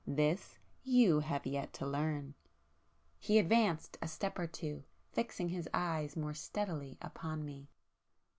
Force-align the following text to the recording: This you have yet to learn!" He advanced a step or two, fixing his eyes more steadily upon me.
This 0.07 0.57
you 0.81 1.19
have 1.19 1.45
yet 1.45 1.73
to 1.73 1.85
learn!" 1.85 2.33
He 3.19 3.37
advanced 3.37 3.99
a 4.01 4.07
step 4.07 4.39
or 4.39 4.47
two, 4.47 4.83
fixing 5.11 5.49
his 5.49 5.69
eyes 5.75 6.17
more 6.17 6.33
steadily 6.33 6.97
upon 7.01 7.45
me. 7.45 7.67